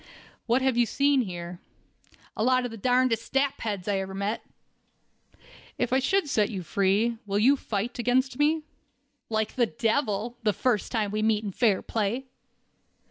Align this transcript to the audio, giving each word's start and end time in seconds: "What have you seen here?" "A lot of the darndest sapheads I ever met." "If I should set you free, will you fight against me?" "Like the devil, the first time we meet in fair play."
"What 0.47 0.63
have 0.63 0.77
you 0.77 0.87
seen 0.87 1.21
here?" 1.21 1.59
"A 2.35 2.43
lot 2.43 2.65
of 2.65 2.71
the 2.71 2.75
darndest 2.75 3.31
sapheads 3.31 3.87
I 3.87 3.99
ever 3.99 4.15
met." 4.15 4.41
"If 5.77 5.93
I 5.93 5.99
should 5.99 6.27
set 6.27 6.49
you 6.49 6.63
free, 6.63 7.19
will 7.27 7.37
you 7.37 7.55
fight 7.55 7.99
against 7.99 8.39
me?" 8.39 8.63
"Like 9.29 9.53
the 9.53 9.67
devil, 9.67 10.39
the 10.41 10.53
first 10.53 10.91
time 10.91 11.11
we 11.11 11.21
meet 11.21 11.43
in 11.43 11.51
fair 11.51 11.83
play." 11.83 12.25